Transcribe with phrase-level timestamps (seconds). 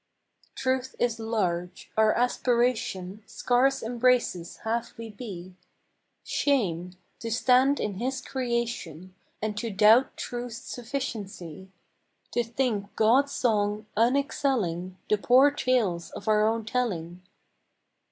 [0.55, 1.91] Truth is large.
[1.95, 5.53] Our aspiration Scarce embraces half we be.
[6.23, 6.93] Shame!
[7.19, 11.69] to stand in His creation And doubt Truth's sufficiency!
[12.31, 17.21] To think God's song unexcelling The poor tales of our own telling.